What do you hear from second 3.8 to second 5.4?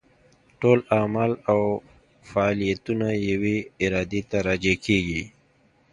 ارادې ته راجع کېږي.